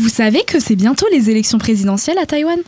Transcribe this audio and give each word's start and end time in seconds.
Vous 0.00 0.08
savez 0.08 0.44
que 0.44 0.60
c'est 0.60 0.76
bientôt 0.76 1.06
les 1.10 1.28
élections 1.28 1.58
présidentielles 1.58 2.18
à 2.18 2.26
Taïwan? 2.26 2.60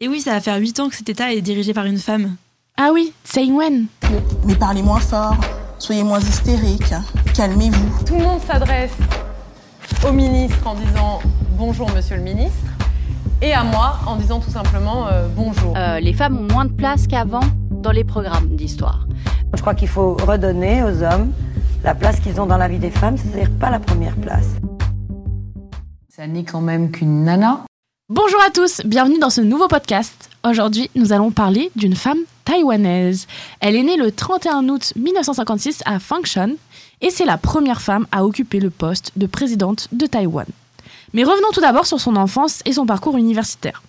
Et 0.00 0.08
oui, 0.08 0.20
ça 0.20 0.32
va 0.32 0.40
faire 0.40 0.56
8 0.56 0.80
ans 0.80 0.88
que 0.88 0.96
cet 0.96 1.08
État 1.08 1.32
est 1.32 1.40
dirigé 1.40 1.72
par 1.72 1.84
une 1.86 1.96
femme. 1.96 2.34
Ah 2.76 2.90
oui, 2.92 3.12
Tsai 3.24 3.44
Ing-wen. 3.44 3.86
Mais 4.44 4.56
parlez 4.56 4.82
moins 4.82 4.98
fort, 4.98 5.36
soyez 5.78 6.02
moins 6.02 6.18
hystérique, 6.18 6.92
calmez-vous. 7.36 8.04
Tout 8.04 8.16
le 8.16 8.24
monde 8.24 8.40
s'adresse 8.44 8.90
au 10.04 10.10
ministre 10.10 10.66
en 10.66 10.74
disant 10.74 11.20
bonjour 11.56 11.88
monsieur 11.92 12.16
le 12.16 12.22
ministre 12.22 12.72
et 13.40 13.52
à 13.52 13.62
moi 13.62 14.00
en 14.08 14.16
disant 14.16 14.40
tout 14.40 14.50
simplement 14.50 15.06
euh, 15.06 15.28
bonjour. 15.36 15.74
Euh, 15.76 16.00
les 16.00 16.12
femmes 16.12 16.36
ont 16.36 16.52
moins 16.52 16.64
de 16.64 16.72
place 16.72 17.06
qu'avant 17.06 17.44
dans 17.70 17.92
les 17.92 18.02
programmes 18.02 18.56
d'histoire. 18.56 19.06
Je 19.54 19.60
crois 19.60 19.76
qu'il 19.76 19.88
faut 19.88 20.14
redonner 20.14 20.82
aux 20.82 21.04
hommes 21.04 21.32
la 21.84 21.94
place 21.94 22.18
qu'ils 22.18 22.40
ont 22.40 22.46
dans 22.46 22.58
la 22.58 22.66
vie 22.66 22.80
des 22.80 22.90
femmes, 22.90 23.16
c'est-à-dire 23.16 23.50
pas 23.60 23.70
la 23.70 23.78
première 23.78 24.16
place. 24.16 24.46
Ça 26.14 26.26
n'est 26.26 26.44
quand 26.44 26.60
même 26.60 26.90
qu'une 26.90 27.24
nana. 27.24 27.64
Bonjour 28.10 28.38
à 28.42 28.50
tous, 28.50 28.82
bienvenue 28.84 29.18
dans 29.18 29.30
ce 29.30 29.40
nouveau 29.40 29.66
podcast. 29.66 30.28
Aujourd'hui, 30.46 30.90
nous 30.94 31.14
allons 31.14 31.30
parler 31.30 31.70
d'une 31.74 31.96
femme 31.96 32.18
taïwanaise. 32.44 33.26
Elle 33.60 33.76
est 33.76 33.82
née 33.82 33.96
le 33.96 34.12
31 34.12 34.68
août 34.68 34.92
1956 34.94 35.82
à 35.86 35.98
Fangshan 35.98 36.50
et 37.00 37.08
c'est 37.08 37.24
la 37.24 37.38
première 37.38 37.80
femme 37.80 38.06
à 38.12 38.26
occuper 38.26 38.60
le 38.60 38.68
poste 38.68 39.12
de 39.16 39.24
présidente 39.24 39.88
de 39.92 40.04
Taïwan. 40.04 40.44
Mais 41.14 41.24
revenons 41.24 41.50
tout 41.50 41.62
d'abord 41.62 41.86
sur 41.86 41.98
son 41.98 42.16
enfance 42.16 42.60
et 42.66 42.74
son 42.74 42.84
parcours 42.84 43.16
universitaire. 43.16 43.82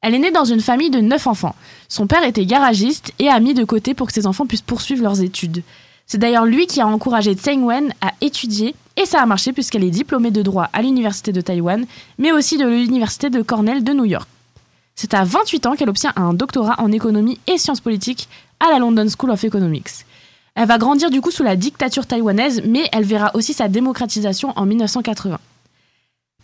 Elle 0.00 0.16
est 0.16 0.18
née 0.18 0.32
dans 0.32 0.44
une 0.44 0.62
famille 0.62 0.90
de 0.90 1.00
neuf 1.00 1.28
enfants. 1.28 1.54
Son 1.88 2.08
père 2.08 2.24
était 2.24 2.44
garagiste 2.44 3.12
et 3.20 3.28
a 3.28 3.38
mis 3.38 3.54
de 3.54 3.62
côté 3.62 3.94
pour 3.94 4.08
que 4.08 4.14
ses 4.14 4.26
enfants 4.26 4.46
puissent 4.46 4.62
poursuivre 4.62 5.04
leurs 5.04 5.22
études. 5.22 5.62
C'est 6.06 6.18
d'ailleurs 6.18 6.44
lui 6.44 6.66
qui 6.66 6.80
a 6.80 6.86
encouragé 6.86 7.34
Tseng 7.34 7.62
Wen 7.62 7.92
à 8.00 8.12
étudier 8.20 8.74
et 8.96 9.06
ça 9.06 9.22
a 9.22 9.26
marché 9.26 9.52
puisqu'elle 9.52 9.84
est 9.84 9.90
diplômée 9.90 10.30
de 10.30 10.42
droit 10.42 10.68
à 10.72 10.82
l'université 10.82 11.32
de 11.32 11.40
Taïwan, 11.40 11.86
mais 12.18 12.32
aussi 12.32 12.58
de 12.58 12.66
l'université 12.66 13.30
de 13.30 13.42
Cornell 13.42 13.82
de 13.84 13.92
New 13.92 14.04
York. 14.04 14.28
C'est 14.94 15.14
à 15.14 15.24
28 15.24 15.66
ans 15.66 15.74
qu'elle 15.74 15.88
obtient 15.88 16.12
un 16.16 16.34
doctorat 16.34 16.80
en 16.80 16.92
économie 16.92 17.40
et 17.46 17.58
sciences 17.58 17.80
politiques 17.80 18.28
à 18.60 18.70
la 18.70 18.78
London 18.78 19.06
School 19.08 19.30
of 19.30 19.42
Economics. 19.42 20.04
Elle 20.54 20.68
va 20.68 20.76
grandir 20.76 21.10
du 21.10 21.22
coup 21.22 21.30
sous 21.30 21.42
la 21.42 21.56
dictature 21.56 22.06
taïwanaise, 22.06 22.62
mais 22.66 22.86
elle 22.92 23.04
verra 23.04 23.30
aussi 23.34 23.54
sa 23.54 23.68
démocratisation 23.68 24.52
en 24.54 24.66
1980. 24.66 25.38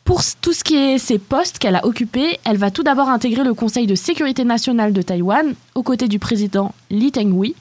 Pour 0.05 0.23
tout 0.41 0.55
ce 0.55 0.65
qui 0.65 0.75
est 0.75 0.97
ses 0.97 1.19
postes 1.19 1.59
qu'elle 1.59 1.77
a 1.77 1.85
occupés, 1.85 2.39
elle 2.47 2.57
va 2.57 2.71
tout 2.71 2.83
d'abord 2.83 3.11
intégrer 3.11 3.45
le 3.45 3.53
Conseil 3.53 3.87
de 3.87 3.95
sécurité 3.95 4.45
nationale 4.45 4.95
de 4.95 5.03
Taïwan, 5.03 5.55
aux 5.75 5.83
côtés 5.83 6.09
du 6.09 6.19
président 6.19 6.73
Lee 6.91 7.13
Teng-hui, 7.13 7.55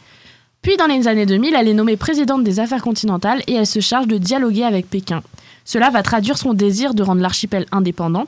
puis 0.68 0.76
dans 0.76 0.88
les 0.88 1.08
années 1.08 1.26
2000, 1.26 1.56
elle 1.56 1.70
est 1.70 1.74
nommée 1.74 1.96
présidente 1.96 2.44
des 2.44 2.60
affaires 2.60 2.82
continentales 2.82 3.42
et 3.48 3.54
elle 3.54 3.66
se 3.66 3.80
charge 3.80 4.06
de 4.06 4.18
dialoguer 4.18 4.66
avec 4.66 4.90
Pékin. 4.90 5.24
Cela 5.64 5.90
va 5.90 6.04
traduire 6.04 6.38
son 6.38 6.54
désir 6.54 6.94
de 6.94 7.04
rendre 7.04 7.22
l'archipel 7.22 7.66
indépendant. 7.72 8.26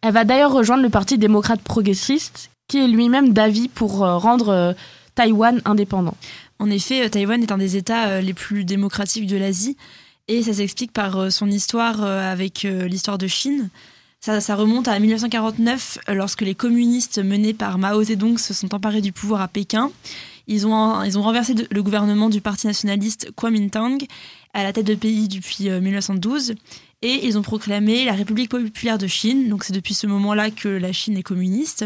Elle 0.00 0.12
va 0.12 0.24
d'ailleurs 0.24 0.52
rejoindre 0.52 0.82
le 0.82 0.88
Parti 0.88 1.18
démocrate 1.18 1.60
progressiste, 1.60 2.50
qui 2.66 2.78
est 2.78 2.88
lui-même 2.88 3.32
d'avis 3.32 3.68
pour 3.68 4.04
euh, 4.04 4.16
rendre 4.16 4.48
euh, 4.48 4.72
Taïwan 5.14 5.62
indépendant. 5.64 6.16
En 6.58 6.68
effet, 6.68 7.06
euh, 7.06 7.08
Taïwan 7.08 7.40
est 7.40 7.52
un 7.52 7.58
des 7.58 7.76
États 7.76 8.20
les 8.22 8.34
plus 8.34 8.64
démocratiques 8.64 9.28
de 9.28 9.36
l'Asie, 9.36 9.76
et 10.26 10.42
ça 10.42 10.54
s'explique 10.54 10.92
par 10.92 11.30
son 11.30 11.48
histoire 11.48 12.02
avec 12.02 12.64
l'histoire 12.64 13.18
de 13.18 13.28
Chine. 13.28 13.70
Ça, 14.20 14.40
ça, 14.40 14.56
remonte 14.56 14.88
à 14.88 14.98
1949, 14.98 15.98
lorsque 16.08 16.40
les 16.40 16.56
communistes 16.56 17.20
menés 17.20 17.54
par 17.54 17.78
Mao 17.78 18.02
Zedong 18.02 18.36
se 18.36 18.52
sont 18.52 18.74
emparés 18.74 19.00
du 19.00 19.12
pouvoir 19.12 19.42
à 19.42 19.46
Pékin. 19.46 19.92
Ils 20.48 20.66
ont, 20.66 21.02
ils 21.02 21.18
ont 21.18 21.22
renversé 21.22 21.54
le 21.70 21.82
gouvernement 21.82 22.30
du 22.30 22.40
parti 22.40 22.66
nationaliste 22.66 23.30
Kuomintang 23.36 23.98
à 24.54 24.62
la 24.64 24.72
tête 24.72 24.86
de 24.86 24.94
pays 24.94 25.28
depuis 25.28 25.68
1912 25.70 26.50
euh, 26.50 26.54
et 27.02 27.26
ils 27.26 27.38
ont 27.38 27.42
proclamé 27.42 28.04
la 28.04 28.14
République 28.14 28.50
populaire 28.50 28.98
de 28.98 29.06
Chine. 29.06 29.48
Donc 29.48 29.62
c'est 29.62 29.74
depuis 29.74 29.94
ce 29.94 30.06
moment-là 30.06 30.50
que 30.50 30.68
la 30.68 30.92
Chine 30.92 31.16
est 31.18 31.22
communiste. 31.22 31.84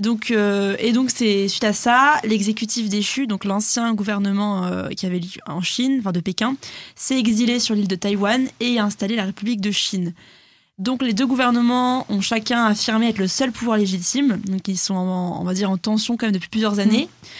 Donc, 0.00 0.30
euh, 0.30 0.76
et 0.80 0.92
donc 0.92 1.10
c'est 1.10 1.46
suite 1.46 1.64
à 1.64 1.72
ça, 1.72 2.20
l'exécutif 2.24 2.88
déchu, 2.88 3.28
donc 3.28 3.44
l'ancien 3.44 3.94
gouvernement 3.94 4.66
euh, 4.66 4.88
qui 4.88 5.06
avait 5.06 5.20
lieu 5.20 5.40
en 5.46 5.60
Chine, 5.60 5.98
enfin 6.00 6.10
de 6.10 6.18
Pékin, 6.18 6.56
s'est 6.96 7.18
exilé 7.18 7.60
sur 7.60 7.76
l'île 7.76 7.86
de 7.86 7.94
Taïwan 7.94 8.48
et 8.58 8.78
a 8.78 8.84
installé 8.84 9.14
la 9.14 9.24
République 9.24 9.60
de 9.60 9.70
Chine. 9.70 10.12
Donc 10.78 11.00
les 11.00 11.12
deux 11.12 11.26
gouvernements 11.26 12.06
ont 12.08 12.20
chacun 12.20 12.64
affirmé 12.64 13.08
être 13.08 13.18
le 13.18 13.28
seul 13.28 13.52
pouvoir 13.52 13.78
légitime, 13.78 14.40
donc 14.46 14.66
ils 14.66 14.76
sont 14.76 14.96
en, 14.96 15.40
on 15.40 15.44
va 15.44 15.54
dire 15.54 15.70
en 15.70 15.76
tension 15.76 16.16
quand 16.16 16.26
même 16.26 16.34
depuis 16.34 16.48
plusieurs 16.48 16.80
années. 16.80 17.04
Mmh. 17.04 17.36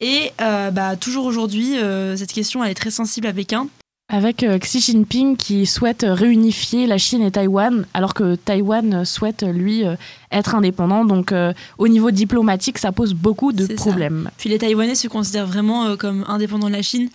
Et 0.00 0.32
euh, 0.40 0.70
bah, 0.70 0.96
toujours 0.96 1.24
aujourd'hui, 1.26 1.78
euh, 1.78 2.16
cette 2.16 2.32
question 2.32 2.64
elle 2.64 2.70
est 2.70 2.74
très 2.74 2.90
sensible 2.90 3.26
à 3.26 3.32
Pékin. 3.32 3.68
Avec 4.12 4.42
euh, 4.42 4.58
Xi 4.58 4.80
Jinping 4.80 5.36
qui 5.36 5.64
souhaite 5.64 6.04
réunifier 6.06 6.86
la 6.86 6.98
Chine 6.98 7.22
et 7.22 7.30
Taïwan, 7.30 7.86
alors 7.94 8.12
que 8.12 8.34
Taïwan 8.34 9.04
souhaite, 9.04 9.42
lui, 9.42 9.84
être 10.30 10.54
indépendant. 10.54 11.06
Donc, 11.06 11.32
au 11.78 11.88
niveau 11.88 12.10
diplomatique, 12.10 12.76
ça 12.76 12.92
pose 12.92 13.14
beaucoup 13.14 13.52
de 13.52 13.66
problèmes. 13.74 14.30
Puis 14.36 14.50
les 14.50 14.58
Taïwanais 14.58 14.94
se 14.94 15.08
considèrent 15.08 15.46
vraiment 15.46 15.96
comme 15.96 16.24
indépendants 16.28 16.68
de 16.68 16.72
la 16.72 16.82
Chine. 16.82 17.08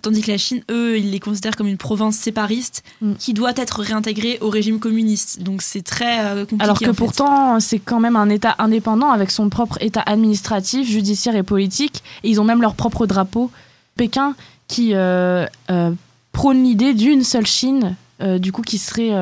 Tandis 0.00 0.22
que 0.22 0.30
la 0.30 0.38
Chine, 0.38 0.62
eux, 0.70 0.98
ils 0.98 1.10
les 1.10 1.20
considèrent 1.20 1.56
comme 1.56 1.66
une 1.66 1.76
province 1.76 2.16
sépariste 2.16 2.82
mm. 3.00 3.14
qui 3.18 3.34
doit 3.34 3.52
être 3.56 3.80
réintégrée 3.80 4.38
au 4.40 4.48
régime 4.48 4.78
communiste. 4.78 5.42
Donc 5.42 5.62
c'est 5.62 5.82
très 5.82 6.24
euh, 6.24 6.40
compliqué. 6.40 6.64
Alors 6.64 6.78
que 6.78 6.90
pourtant, 6.90 7.60
c'est 7.60 7.78
quand 7.78 8.00
même 8.00 8.16
un 8.16 8.28
État 8.30 8.54
indépendant 8.58 9.10
avec 9.10 9.30
son 9.30 9.48
propre 9.48 9.76
État 9.80 10.02
administratif, 10.04 10.88
judiciaire 10.88 11.36
et 11.36 11.42
politique. 11.42 12.02
Et 12.22 12.30
ils 12.30 12.40
ont 12.40 12.44
même 12.44 12.62
leur 12.62 12.74
propre 12.74 13.06
drapeau. 13.06 13.50
Pékin 13.96 14.34
qui 14.68 14.94
euh, 14.94 15.44
euh, 15.70 15.90
prône 16.32 16.64
l'idée 16.64 16.94
d'une 16.94 17.24
seule 17.24 17.46
Chine, 17.46 17.96
du 18.38 18.52
coup 18.52 18.62
qui 18.62 18.78
serait 18.78 19.12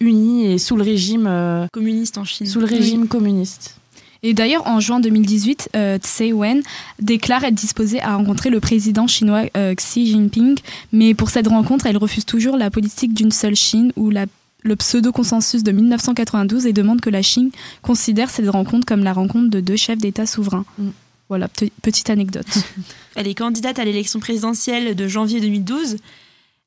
unie 0.00 0.46
et 0.46 0.56
sous 0.58 0.76
le 0.76 0.82
régime 0.82 1.68
communiste 1.72 2.16
en 2.16 2.24
Chine. 2.24 2.46
Sous 2.46 2.58
le 2.58 2.66
régime 2.66 3.06
communiste. 3.06 3.76
Et 4.22 4.34
d'ailleurs, 4.34 4.66
en 4.66 4.80
juin 4.80 5.00
2018, 5.00 5.70
euh, 5.76 5.98
Tsai 5.98 6.32
Wen 6.32 6.62
déclare 7.00 7.44
être 7.44 7.54
disposée 7.54 8.00
à 8.00 8.16
rencontrer 8.16 8.50
le 8.50 8.60
président 8.60 9.06
chinois 9.06 9.44
euh, 9.56 9.74
Xi 9.74 10.06
Jinping, 10.06 10.58
mais 10.92 11.14
pour 11.14 11.30
cette 11.30 11.48
rencontre, 11.48 11.86
elle 11.86 11.96
refuse 11.96 12.24
toujours 12.24 12.56
la 12.56 12.70
politique 12.70 13.14
d'une 13.14 13.30
seule 13.30 13.56
Chine 13.56 13.92
ou 13.96 14.10
la, 14.10 14.26
le 14.62 14.76
pseudo-consensus 14.76 15.62
de 15.62 15.72
1992 15.72 16.66
et 16.66 16.72
demande 16.72 17.00
que 17.00 17.10
la 17.10 17.22
Chine 17.22 17.50
considère 17.82 18.30
cette 18.30 18.48
rencontre 18.48 18.86
comme 18.86 19.04
la 19.04 19.12
rencontre 19.12 19.50
de 19.50 19.60
deux 19.60 19.76
chefs 19.76 19.98
d'État 19.98 20.26
souverains. 20.26 20.64
Mm. 20.78 20.88
Voilà, 21.28 21.48
petite 21.82 22.08
anecdote. 22.08 22.46
Elle 23.16 23.26
est 23.26 23.34
candidate 23.34 23.80
à 23.80 23.84
l'élection 23.84 24.20
présidentielle 24.20 24.94
de 24.94 25.08
janvier 25.08 25.40
2012. 25.40 25.96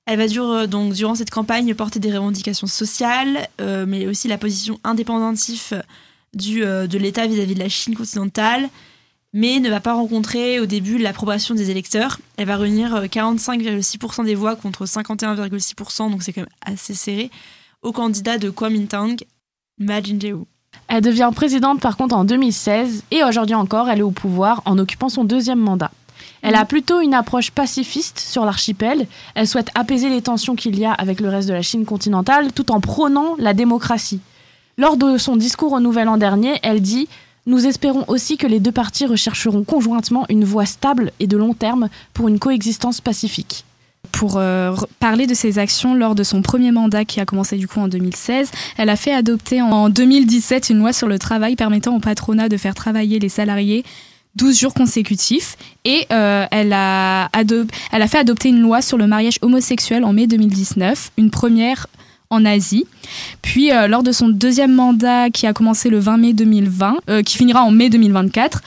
Elle 0.06 0.18
va 0.18 0.26
euh, 0.26 0.68
donc 0.68 0.94
durant 0.94 1.16
cette 1.16 1.30
campagne 1.30 1.74
porter 1.76 2.00
des 2.00 2.12
revendications 2.12 2.68
sociales, 2.68 3.48
mais 3.88 4.08
aussi 4.08 4.28
la 4.28 4.38
position 4.38 4.80
indépendantif 4.84 5.74
du, 6.34 6.64
euh, 6.64 6.88
de 6.88 6.98
l'État 6.98 7.28
vis-à-vis 7.28 7.56
de 7.56 7.60
la 7.60 7.70
Chine 7.70 7.96
continentale, 7.96 8.70
mais 9.34 9.60
ne 9.60 9.70
va 9.70 9.80
pas 9.80 9.94
rencontrer 9.94 10.60
au 10.60 10.66
début 10.66 10.98
l'approbation 10.98 11.56
des 11.56 11.70
électeurs. 11.70 12.20
Elle 12.38 12.48
va 12.48 12.58
réunir 12.58 13.04
45,6% 13.06 14.22
euh, 14.22 14.24
des 14.24 14.36
voix 14.36 14.56
contre 14.56 14.86
51,6%, 14.86 16.12
donc 16.12 16.24
c'est 16.24 16.34
quand 16.34 16.42
même 16.42 16.50
assez 16.66 16.94
serré, 16.94 17.30
au 17.82 17.92
candidat 17.92 18.38
de 18.38 18.50
Kuomintang, 18.50 19.16
Ma 19.78 20.02
Jin-jae-woo. 20.02 20.46
Elle 20.88 21.02
devient 21.02 21.32
présidente 21.34 21.80
par 21.80 21.98
contre 21.98 22.16
en 22.16 22.26
2016 22.26 23.04
et 23.12 23.24
aujourd'hui 23.24 23.56
encore 23.56 23.90
elle 23.90 24.00
est 24.00 24.04
au 24.04 24.12
pouvoir 24.12 24.62
en 24.66 24.78
occupant 24.78 25.10
son 25.10 25.24
deuxième 25.24 25.60
mandat. 25.60 25.92
Elle 26.42 26.56
a 26.56 26.66
plutôt 26.66 27.02
une 27.02 27.14
approche 27.14 27.52
pacifiste 27.52 28.20
sur 28.20 28.46
l'archipel. 28.46 29.08
Elle 29.36 29.48
souhaite 29.48 29.70
apaiser 29.76 30.10
les 30.10 30.22
tensions 30.22 30.56
qu'il 30.56 30.78
y 30.80 30.86
a 30.86 30.94
avec 30.94 31.20
le 31.20 31.30
reste 31.30 31.48
de 31.48 31.54
la 31.54 31.62
Chine 31.62 31.86
continentale 31.86 32.54
tout 32.54 32.72
en 32.72 32.80
prônant 32.80 33.36
la 33.38 33.54
démocratie. 33.54 34.22
Lors 34.80 34.96
de 34.96 35.18
son 35.18 35.36
discours 35.36 35.74
au 35.74 35.82
Nouvel 35.82 36.08
An 36.08 36.16
dernier, 36.16 36.58
elle 36.64 36.82
dit 36.82 37.10
Nous 37.46 37.68
espérons 37.68 38.06
aussi 38.08 38.38
que 38.38 38.48
les 38.48 38.62
deux 38.62 38.72
parties 38.72 39.06
rechercheront 39.06 39.66
conjointement 39.66 40.26
une 40.30 40.46
voie 40.46 40.66
stable 40.66 41.12
et 41.20 41.28
de 41.28 41.36
long 41.36 41.54
terme 41.54 41.90
pour 42.14 42.30
une 42.30 42.40
coexistence 42.40 43.02
pacifique 43.02 43.66
pour 44.14 44.38
euh, 44.38 44.74
parler 45.02 45.28
de 45.28 45.34
ses 45.34 45.60
actions 45.60 45.96
lors 45.96 46.16
de 46.16 46.24
son 46.24 46.42
premier 46.42 46.72
mandat 46.72 47.04
qui 47.04 47.20
a 47.20 47.26
commencé 47.26 47.58
du 47.58 47.68
coup 47.68 47.82
en 47.82 47.90
2016. 47.90 48.52
Elle 48.78 48.88
a 48.88 48.96
fait 48.96 49.12
adopter 49.12 49.62
en 49.62 49.90
2017 49.90 50.70
une 50.70 50.80
loi 50.80 50.94
sur 50.94 51.10
le 51.10 51.20
travail 51.20 51.58
permettant 51.58 51.98
au 51.98 52.00
patronat 52.00 52.48
de 52.48 52.56
faire 52.56 52.74
travailler 52.74 53.20
les 53.20 53.28
salariés 53.28 53.84
12 54.38 54.58
jours 54.58 54.74
consécutifs 54.74 55.58
et 55.84 56.08
euh, 56.14 56.46
elle, 56.52 56.72
a 56.72 57.30
elle 57.34 58.02
a 58.02 58.08
fait 58.08 58.20
adopter 58.20 58.48
une 58.48 58.62
loi 58.62 58.82
sur 58.82 58.98
le 58.98 59.08
mariage 59.08 59.40
homosexuel 59.42 60.06
en 60.06 60.14
mai 60.14 60.26
2019, 60.26 61.12
une 61.18 61.32
première 61.32 61.88
en 62.32 62.46
Asie. 62.46 62.86
Puis, 63.42 63.72
euh, 63.72 63.88
lors 63.88 64.04
de 64.04 64.12
son 64.12 64.28
deuxième 64.30 64.72
mandat 64.72 65.32
qui 65.32 65.48
a 65.48 65.54
commencé 65.54 65.90
le 65.90 65.98
20 65.98 66.18
mai 66.18 66.34
2020, 66.34 66.98
euh, 67.10 67.24
qui 67.24 67.38
finira 67.38 67.64
en 67.64 67.72
mai 67.72 67.90
2024, 67.90 68.62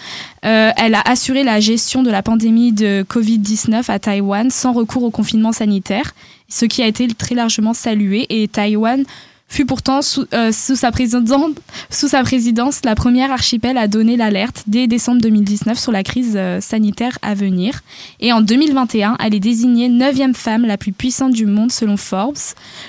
euh, 0.45 0.73
elle 0.77 0.97
a 0.97 1.01
assuré 1.03 1.45
la 1.45 1.61
gestion 1.61 2.03
de 2.03 2.11
la 2.11 2.25
pandémie 2.25 2.73
de 2.73 3.07
Covid-19 3.09 3.89
à 3.89 4.01
Taïwan 4.01 4.51
sans 4.51 4.73
recours 4.73 5.05
au 5.05 5.13
confinement 5.13 5.53
sanitaire, 5.53 6.13
ce 6.49 6.65
qui 6.65 6.83
a 6.83 6.89
été 6.89 7.07
très 7.07 7.37
largement 7.37 7.73
salué. 7.73 8.27
Et 8.31 8.49
Taïwan 8.49 9.05
fut 9.53 9.67
pourtant 9.67 10.01
sous, 10.01 10.25
euh, 10.33 10.51
sous, 10.51 10.77
sa 10.77 10.91
présidence 10.91 12.81
la 12.85 12.95
première 12.95 13.31
archipel 13.31 13.77
à 13.77 13.87
donner 13.87 14.17
l'alerte 14.17 14.65
dès 14.67 14.87
décembre 14.87 15.21
2019 15.21 15.79
sur 15.79 15.93
la 15.93 16.03
crise 16.03 16.33
euh, 16.37 16.63
sanitaire 16.63 17.19
à 17.21 17.35
venir. 17.35 17.81
Et 18.21 18.33
en 18.33 18.41
2021, 18.41 19.19
elle 19.23 19.35
est 19.35 19.41
désignée 19.41 19.91
neuvième 19.91 20.35
femme 20.35 20.65
la 20.65 20.79
plus 20.79 20.93
puissante 20.93 21.35
du 21.35 21.45
monde 21.45 21.71
selon 21.71 21.99
Forbes. 21.99 22.39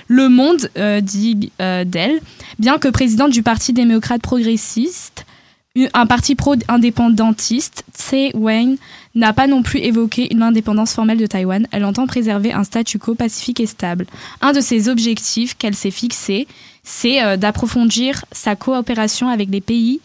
Le 0.07 0.30
Monde 0.30 0.69
euh, 0.77 1.01
dit 1.01 1.51
d'elle, 1.60 2.21
bien 2.60 2.77
que 2.77 2.88
présidente 2.88 3.31
du 3.31 3.44
Parti 3.44 3.74
démocrate 3.74 4.21
progressiste, 4.21 5.22
un 5.93 6.05
parti 6.05 6.35
pro-indépendantiste, 6.35 7.83
Tsai 7.93 8.31
Ing-wen, 8.33 8.77
n'a 9.15 9.33
pas 9.33 9.47
non 9.47 9.63
plus 9.63 9.79
évoqué 9.79 10.31
une 10.31 10.43
indépendance 10.43 10.93
formelle 10.93 11.17
de 11.17 11.25
Taïwan. 11.25 11.67
Elle 11.71 11.85
entend 11.85 12.05
préserver 12.05 12.53
un 12.53 12.63
statu 12.63 12.99
quo 12.99 13.15
pacifique 13.15 13.59
et 13.59 13.65
stable. 13.65 14.05
Un 14.41 14.53
de 14.53 14.61
ses 14.61 14.87
objectifs 14.87 15.57
qu'elle 15.57 15.75
s'est 15.75 15.91
fixé, 15.91 16.47
c'est 16.83 17.23
euh, 17.23 17.37
d'approfondir 17.37 18.23
sa 18.31 18.55
coopération 18.55 19.29
avec 19.29 19.49
les 19.49 19.61
pays 19.61 19.99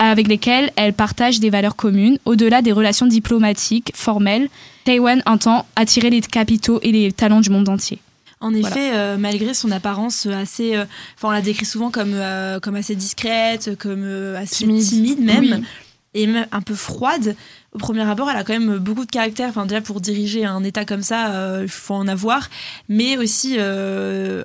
avec 0.00 0.26
lesquels 0.26 0.72
elle 0.74 0.92
partage 0.92 1.38
des 1.38 1.50
valeurs 1.50 1.76
communes. 1.76 2.18
Au-delà 2.24 2.60
des 2.60 2.72
relations 2.72 3.06
diplomatiques 3.06 3.92
formelles, 3.94 4.48
Taïwan 4.84 5.22
entend 5.26 5.64
attirer 5.76 6.10
les 6.10 6.20
capitaux 6.20 6.80
et 6.82 6.90
les 6.90 7.12
talents 7.12 7.40
du 7.40 7.50
monde 7.50 7.68
entier. 7.68 8.00
En 8.44 8.52
effet, 8.52 8.90
euh, 8.92 9.16
malgré 9.16 9.54
son 9.54 9.70
apparence 9.70 10.26
assez, 10.26 10.76
euh, 10.76 10.84
enfin 11.16 11.28
on 11.28 11.30
la 11.30 11.40
décrit 11.40 11.64
souvent 11.64 11.90
comme 11.90 12.12
euh, 12.12 12.60
comme 12.60 12.74
assez 12.74 12.94
discrète, 12.94 13.74
comme 13.78 14.04
assez 14.36 14.66
timide, 14.66 15.20
même, 15.20 15.64
et 16.12 16.26
même 16.26 16.46
un 16.52 16.60
peu 16.60 16.74
froide. 16.74 17.36
Au 17.72 17.78
premier 17.78 18.02
abord, 18.02 18.30
elle 18.30 18.36
a 18.36 18.44
quand 18.44 18.52
même 18.52 18.76
beaucoup 18.76 19.06
de 19.06 19.10
caractère. 19.10 19.48
Enfin 19.48 19.64
déjà 19.64 19.80
pour 19.80 19.98
diriger 19.98 20.44
un 20.44 20.62
État 20.62 20.84
comme 20.84 21.00
ça, 21.00 21.62
il 21.62 21.70
faut 21.70 21.94
en 21.94 22.06
avoir. 22.06 22.50
Mais 22.90 23.16
aussi 23.16 23.56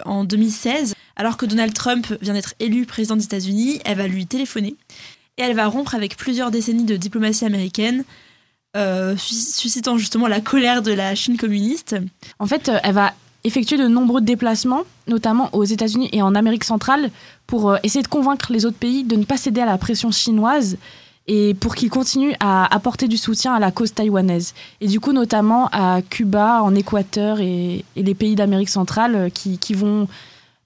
en 0.05 0.23
2016, 0.23 0.93
alors 1.17 1.35
que 1.35 1.45
Donald 1.45 1.73
Trump 1.73 2.07
vient 2.21 2.33
d'être 2.33 2.53
élu 2.61 2.85
président 2.85 3.17
des 3.17 3.25
États-Unis, 3.25 3.81
elle 3.83 3.97
va 3.97 4.07
lui 4.07 4.25
téléphoner 4.27 4.77
et 5.37 5.41
elle 5.41 5.57
va 5.57 5.67
rompre 5.67 5.93
avec 5.93 6.15
plusieurs 6.15 6.51
décennies 6.51 6.85
de 6.85 6.95
diplomatie 6.95 7.43
américaine. 7.43 8.05
suscitant 9.17 9.97
justement 9.97 10.27
la 10.27 10.39
colère 10.39 10.81
de 10.83 10.93
la 10.93 11.15
Chine 11.15 11.35
communiste. 11.35 11.97
En 12.39 12.47
fait, 12.47 12.71
elle 12.81 12.93
va 12.93 13.13
effectué 13.43 13.77
de 13.77 13.87
nombreux 13.87 14.21
déplacements, 14.21 14.83
notamment 15.07 15.49
aux 15.53 15.63
États-Unis 15.63 16.09
et 16.11 16.21
en 16.21 16.35
Amérique 16.35 16.63
centrale, 16.63 17.09
pour 17.47 17.69
euh, 17.69 17.77
essayer 17.83 18.03
de 18.03 18.07
convaincre 18.07 18.51
les 18.51 18.65
autres 18.65 18.77
pays 18.77 19.03
de 19.03 19.15
ne 19.15 19.23
pas 19.23 19.37
céder 19.37 19.61
à 19.61 19.65
la 19.65 19.77
pression 19.77 20.11
chinoise 20.11 20.77
et 21.27 21.53
pour 21.53 21.75
qu'ils 21.75 21.89
continuent 21.89 22.33
à 22.39 22.73
apporter 22.73 23.07
du 23.07 23.17
soutien 23.17 23.53
à 23.53 23.59
la 23.59 23.71
cause 23.71 23.93
taïwanaise. 23.93 24.53
Et 24.81 24.87
du 24.87 24.99
coup, 24.99 25.13
notamment 25.13 25.69
à 25.71 26.01
Cuba, 26.01 26.61
en 26.63 26.73
Équateur 26.75 27.39
et, 27.39 27.85
les 27.95 28.15
pays 28.15 28.35
d'Amérique 28.35 28.69
centrale 28.69 29.15
euh, 29.15 29.29
qui, 29.29 29.73
vont 29.73 30.07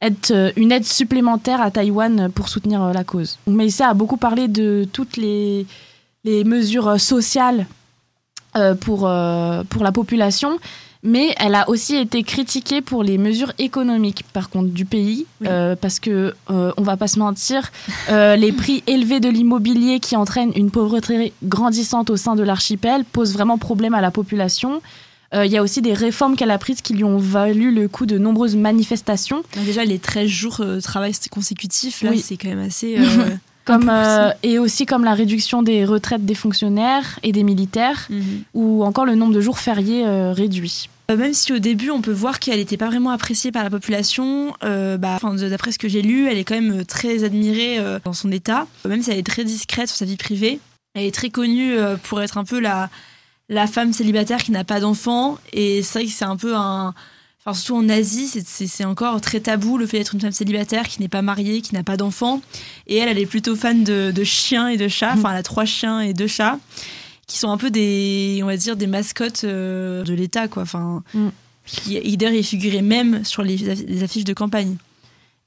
être 0.02 0.32
euh, 0.32 0.52
une 0.56 0.72
aide 0.72 0.86
supplémentaire 0.86 1.62
à 1.62 1.70
Taïwan 1.70 2.30
pour 2.34 2.50
soutenir 2.50 2.92
la 2.92 3.04
cause. 3.04 3.38
Mais 3.46 3.70
ça 3.70 3.90
a 3.90 3.94
beaucoup 3.94 4.18
parlé 4.18 4.48
de 4.48 4.88
toutes 4.92 5.18
les, 5.18 5.66
les 6.24 6.44
mesures 6.44 7.00
sociales 7.00 7.68
pour, 8.82 9.10
pour 9.70 9.84
la 9.84 9.92
population 9.92 10.60
mais 11.04 11.36
elle 11.38 11.54
a 11.54 11.70
aussi 11.70 11.98
été 11.98 12.24
critiquée 12.24 12.82
pour 12.82 13.04
les 13.04 13.18
mesures 13.18 13.52
économiques, 13.60 14.24
par 14.32 14.50
contre, 14.50 14.70
du 14.70 14.86
pays, 14.86 15.26
euh, 15.46 15.76
parce 15.76 16.00
que 16.00 16.34
euh, 16.50 16.72
on 16.78 16.82
va 16.82 16.96
pas 16.96 17.10
se 17.10 17.20
mentir, 17.20 17.72
euh, 18.10 18.38
les 18.38 18.54
prix 18.54 18.84
élevés 18.88 19.20
de 19.20 19.28
l'immobilier 19.28 20.00
qui 20.00 20.16
entraînent 20.16 20.54
une 20.56 20.72
pauvreté 20.72 21.34
grandissante 21.44 22.10
au 22.10 22.16
sein 22.16 22.36
de 22.36 22.44
l'archipel 22.44 23.04
posent 23.04 23.34
vraiment 23.34 23.58
problème 23.58 23.94
à 23.94 24.02
la 24.02 24.12
population. 24.12 24.82
Il 25.36 25.52
y 25.52 25.58
a 25.58 25.64
aussi 25.64 25.82
des 25.82 25.94
réformes 25.94 26.36
qu'elle 26.36 26.52
a 26.52 26.60
prises 26.60 26.84
qui 26.84 26.94
lui 26.94 27.04
ont 27.04 27.18
valu 27.18 27.74
le 27.74 27.88
coup 27.88 28.06
de 28.06 28.20
nombreuses 28.20 28.56
manifestations. 28.56 29.42
Déjà, 29.66 29.84
les 29.84 29.98
13 29.98 30.28
jours 30.28 30.58
de 30.60 30.80
travail 30.80 31.12
consécutifs, 31.32 32.04
là, 32.04 32.12
c'est 32.22 32.38
quand 32.38 32.50
même 32.50 32.60
assez. 32.60 32.98
Comme, 33.66 33.90
et 34.44 34.60
aussi 34.60 34.86
comme 34.86 35.06
la 35.06 35.14
réduction 35.14 35.64
des 35.64 35.86
retraites 35.86 36.26
des 36.26 36.36
fonctionnaires 36.36 37.18
et 37.24 37.32
des 37.32 37.44
militaires, 37.44 38.08
mhm. 38.10 38.44
ou 38.54 38.84
encore 38.84 39.06
le 39.06 39.16
nombre 39.16 39.34
de 39.34 39.40
jours 39.40 39.58
fériés 39.58 40.06
réduit. 40.34 40.90
Euh, 41.12 41.18
même 41.18 41.34
si 41.34 41.52
au 41.52 41.60
début 41.60 41.90
on 41.90 42.02
peut 42.02 42.14
voir 42.14 42.40
qu'elle 42.40 42.60
n'était 42.60 42.78
pas 42.78 42.88
vraiment 42.88 43.10
appréciée 43.10 43.52
par 43.52 43.64
la 43.64 43.70
population, 43.70 44.56
euh, 44.64 44.98
bah, 44.98 45.20
d'après 45.22 45.72
ce 45.72 45.80
que 45.80 45.90
j'ai 45.90 46.02
lu, 46.02 46.30
elle 46.30 46.38
est 46.38 46.44
quand 46.44 46.56
même 46.56 46.80
euh, 46.80 46.86
très 46.86 47.24
admirée 47.24 47.80
dans 48.06 48.14
son 48.14 48.32
état, 48.32 48.68
même 48.88 49.02
si 49.02 49.12
elle 49.12 49.18
est 49.18 49.26
très 49.26 49.44
discrète 49.44 49.90
sur 49.90 49.98
sa 49.98 50.06
vie 50.06 50.18
privée. 50.18 50.60
Elle 50.96 51.06
est 51.06 51.14
très 51.14 51.30
connue 51.30 51.76
pour 52.04 52.22
être 52.22 52.38
un 52.38 52.44
peu 52.44 52.60
la, 52.60 52.90
la 53.50 53.66
femme 53.68 53.94
célibataire 53.94 54.44
qui 54.44 54.52
n'a 54.52 54.64
pas 54.64 54.80
d'enfant, 54.80 55.40
et 55.52 55.82
c'est 55.82 56.00
vrai 56.00 56.08
que 56.08 56.14
c'est 56.14 56.26
un 56.26 56.38
peu 56.38 56.56
un... 56.56 56.94
Enfin, 57.46 57.54
surtout 57.60 57.76
en 57.76 57.90
Asie, 57.90 58.28
c'est 58.28 58.86
encore 58.86 59.20
très 59.20 59.42
tabou 59.42 59.78
le 59.78 59.86
fait 59.86 59.98
d'être 59.98 60.14
une 60.14 60.22
femme 60.22 60.32
célibataire 60.32 60.88
qui 60.88 61.02
n'est 61.02 61.10
pas 61.10 61.22
mariée, 61.22 61.60
qui 61.60 61.74
n'a 61.74 61.84
pas 61.84 61.98
d'enfant. 61.98 62.42
Et 62.88 62.96
elle, 62.96 63.10
elle 63.10 63.20
est 63.20 63.26
plutôt 63.26 63.58
fan 63.58 63.84
de, 63.84 64.12
de 64.12 64.24
chiens 64.24 64.70
et 64.70 64.78
de 64.78 64.88
chats. 64.88 65.12
Enfin, 65.14 65.32
elle 65.32 65.40
a 65.40 65.44
trois 65.44 65.66
chiens 65.66 66.00
et 66.00 66.14
deux 66.14 66.28
chats 66.28 66.58
qui 67.28 67.38
sont 67.38 67.50
un 67.50 67.58
peu 67.58 67.72
des, 67.72 68.40
on 68.44 68.48
va 68.48 68.58
dire, 68.58 68.76
des 68.76 68.88
mascottes 68.88 69.44
euh, 69.44 70.04
de 70.04 70.14
l'État, 70.14 70.48
quoi. 70.48 70.64
Enfin, 70.64 71.04
mm. 71.14 71.30
d'ailleurs, 72.18 72.34
il 72.34 72.44
figurait 72.44 72.82
même 72.82 73.24
sur 73.24 73.44
les, 73.44 74.04
affiches 74.04 74.26
de 74.26 74.34
campagne. 74.34 74.76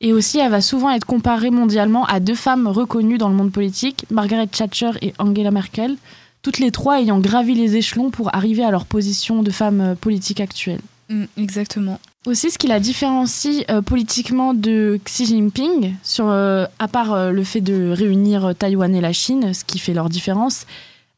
Et 0.01 0.13
aussi, 0.13 0.39
elle 0.39 0.51
va 0.51 0.61
souvent 0.61 0.91
être 0.91 1.07
comparée 1.07 1.51
mondialement 1.51 2.05
à 2.05 2.21
deux 2.21 2.35
femmes 2.35 2.67
reconnues 2.67 3.19
dans 3.19 3.29
le 3.29 3.35
monde 3.35 3.53
politique, 3.53 4.05
Margaret 4.11 4.47
Thatcher 4.47 4.91
et 5.01 5.15
Angela 5.19 5.51
Merkel, 5.51 5.97
toutes 6.43 6.59
les 6.59 6.71
trois 6.71 7.01
ayant 7.01 7.19
gravi 7.19 7.55
les 7.55 7.77
échelons 7.77 8.11
pour 8.11 8.35
arriver 8.35 8.63
à 8.63 8.71
leur 8.71 8.85
position 8.85 9.43
de 9.43 9.51
femme 9.51 9.81
euh, 9.81 9.95
politique 9.95 10.41
actuelle. 10.41 10.81
Mm, 11.09 11.25
exactement. 11.39 11.99
Aussi, 12.27 12.51
ce 12.51 12.59
qui 12.59 12.67
la 12.67 12.81
différencie 12.81 13.65
euh, 13.71 13.81
politiquement 13.81 14.53
de 14.53 14.99
Xi 15.05 15.27
Jinping, 15.27 15.95
sur, 16.03 16.29
à 16.29 16.89
part 16.91 17.31
le 17.31 17.45
fait 17.45 17.61
de 17.61 17.91
réunir 17.91 18.55
Taïwan 18.59 18.95
et 18.95 19.01
la 19.01 19.13
Chine, 19.13 19.55
ce 19.55 19.65
qui 19.65 19.79
fait 19.79 19.95
leur 19.95 20.09
différence, 20.09 20.67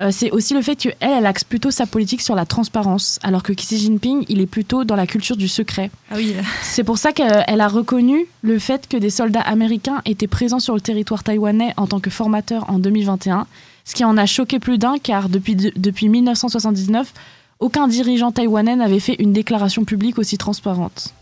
euh, 0.00 0.10
c'est 0.12 0.30
aussi 0.30 0.54
le 0.54 0.62
fait 0.62 0.76
qu'elle, 0.76 0.94
elle 1.00 1.26
axe 1.26 1.42
plutôt 1.42 1.70
sa 1.72 1.84
politique 1.84 2.20
sur 2.20 2.36
la 2.36 2.46
transparence, 2.46 3.18
alors 3.22 3.42
que 3.42 3.52
Xi 3.52 3.78
Jinping, 3.78 4.24
il 4.28 4.40
est 4.40 4.46
plutôt 4.46 4.84
dans 4.84 4.94
la 4.94 5.06
culture 5.06 5.36
du 5.36 5.48
secret. 5.48 5.90
Ah 6.10 6.14
oui. 6.16 6.34
C'est 6.62 6.84
pour 6.84 6.98
ça 6.98 7.12
qu'elle 7.12 7.60
a 7.60 7.68
reconnu 7.68 8.26
le 8.42 8.58
fait 8.60 8.86
que 8.86 8.96
des 8.96 9.10
soldats 9.10 9.40
américains 9.40 10.00
étaient 10.04 10.28
présents 10.28 10.60
sur 10.60 10.74
le 10.74 10.80
territoire 10.80 11.24
taïwanais 11.24 11.74
en 11.76 11.88
tant 11.88 11.98
que 11.98 12.10
formateurs 12.10 12.70
en 12.70 12.78
2021, 12.78 13.46
ce 13.84 13.94
qui 13.94 14.04
en 14.04 14.16
a 14.16 14.26
choqué 14.26 14.60
plus 14.60 14.78
d'un, 14.78 14.98
car 14.98 15.28
depuis, 15.28 15.56
depuis 15.56 16.08
1979, 16.08 17.12
aucun 17.58 17.88
dirigeant 17.88 18.30
taïwanais 18.30 18.76
n'avait 18.76 19.00
fait 19.00 19.16
une 19.18 19.32
déclaration 19.32 19.84
publique 19.84 20.18
aussi 20.18 20.38
transparente. 20.38 21.12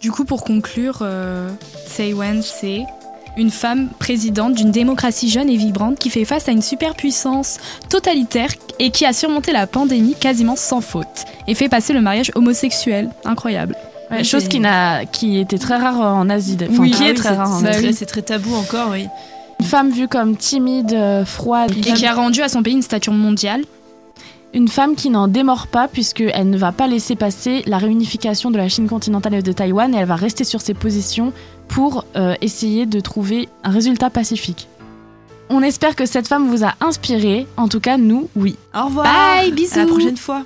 Du 0.00 0.12
coup, 0.12 0.24
pour 0.24 0.44
conclure, 0.44 1.00
euh, 1.02 1.50
c'est 1.86 2.14
une 3.38 3.50
femme 3.50 3.88
présidente 3.98 4.54
d'une 4.54 4.70
démocratie 4.70 5.30
jeune 5.30 5.48
et 5.48 5.56
vibrante 5.56 5.98
qui 5.98 6.10
fait 6.10 6.24
face 6.24 6.48
à 6.48 6.52
une 6.52 6.62
superpuissance 6.62 7.58
totalitaire 7.88 8.50
et 8.78 8.90
qui 8.90 9.06
a 9.06 9.12
surmonté 9.12 9.52
la 9.52 9.66
pandémie 9.66 10.14
quasiment 10.14 10.56
sans 10.56 10.80
faute 10.80 11.24
et 11.46 11.54
fait 11.54 11.68
passer 11.68 11.92
le 11.92 12.00
mariage 12.00 12.32
homosexuel. 12.34 13.10
Incroyable. 13.24 13.76
chose 14.24 14.48
qui, 14.48 14.60
n'a, 14.60 15.06
qui 15.06 15.38
était 15.38 15.58
très 15.58 15.76
rare 15.76 16.00
en 16.00 16.28
Asie. 16.28 16.56
Enfin, 16.60 16.82
oui, 16.82 16.90
qui 16.90 17.04
est, 17.04 17.14
très 17.14 17.34
rare 17.34 17.50
en 17.50 17.64
Asie. 17.64 17.94
C'est 17.94 18.06
très 18.06 18.22
tabou 18.22 18.54
encore, 18.54 18.90
oui. 18.90 19.06
Une 19.60 19.66
femme 19.66 19.90
vue 19.90 20.08
comme 20.08 20.36
timide, 20.36 20.92
euh, 20.92 21.24
froide. 21.24 21.72
Et 21.76 21.92
qui 21.92 22.06
a 22.06 22.14
rendu 22.14 22.42
à 22.42 22.48
son 22.48 22.62
pays 22.62 22.74
une 22.74 22.82
stature 22.82 23.12
mondiale. 23.12 23.62
Une 24.54 24.68
femme 24.68 24.96
qui 24.96 25.10
n'en 25.10 25.28
démord 25.28 25.66
pas 25.66 25.88
puisqu'elle 25.88 26.48
ne 26.48 26.56
va 26.56 26.72
pas 26.72 26.86
laisser 26.86 27.16
passer 27.16 27.62
la 27.66 27.78
réunification 27.78 28.50
de 28.50 28.56
la 28.56 28.68
Chine 28.68 28.88
continentale 28.88 29.34
et 29.34 29.42
de 29.42 29.52
Taïwan 29.52 29.94
et 29.94 29.98
elle 29.98 30.06
va 30.06 30.16
rester 30.16 30.44
sur 30.44 30.60
ses 30.60 30.74
positions 30.74 31.32
pour 31.68 32.06
euh, 32.16 32.34
essayer 32.40 32.86
de 32.86 33.00
trouver 33.00 33.48
un 33.62 33.70
résultat 33.70 34.08
pacifique. 34.08 34.68
On 35.50 35.62
espère 35.62 35.96
que 35.96 36.06
cette 36.06 36.28
femme 36.28 36.48
vous 36.48 36.64
a 36.64 36.74
inspiré. 36.80 37.46
En 37.56 37.68
tout 37.68 37.80
cas, 37.80 37.96
nous, 37.96 38.28
oui. 38.36 38.56
Au 38.74 38.86
revoir. 38.86 39.04
Bye, 39.04 39.52
bisous. 39.52 39.78
À 39.78 39.84
la 39.84 39.86
prochaine 39.86 40.16
fois. 40.16 40.44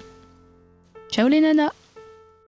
Ciao 1.11 1.28
les 1.28 1.40
nanas. 1.40 1.73